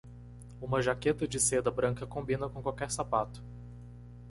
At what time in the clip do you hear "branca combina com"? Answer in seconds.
1.69-2.59